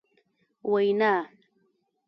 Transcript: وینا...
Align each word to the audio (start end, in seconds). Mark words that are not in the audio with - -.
وینا... 0.71 1.13